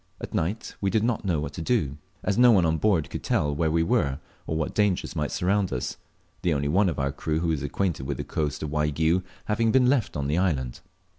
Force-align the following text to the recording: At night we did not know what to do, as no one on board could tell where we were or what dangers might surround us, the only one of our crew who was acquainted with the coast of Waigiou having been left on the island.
At 0.19 0.33
night 0.33 0.73
we 0.81 0.89
did 0.89 1.03
not 1.03 1.25
know 1.25 1.39
what 1.39 1.53
to 1.53 1.61
do, 1.61 1.99
as 2.23 2.35
no 2.35 2.51
one 2.51 2.65
on 2.65 2.79
board 2.79 3.07
could 3.11 3.21
tell 3.23 3.53
where 3.53 3.69
we 3.69 3.83
were 3.83 4.17
or 4.47 4.57
what 4.57 4.73
dangers 4.73 5.15
might 5.15 5.29
surround 5.29 5.71
us, 5.71 5.97
the 6.41 6.55
only 6.55 6.67
one 6.67 6.89
of 6.89 6.97
our 6.97 7.11
crew 7.11 7.39
who 7.41 7.49
was 7.49 7.61
acquainted 7.61 8.07
with 8.07 8.17
the 8.17 8.23
coast 8.23 8.63
of 8.63 8.71
Waigiou 8.71 9.21
having 9.45 9.71
been 9.71 9.85
left 9.85 10.17
on 10.17 10.25
the 10.25 10.39
island. 10.39 10.79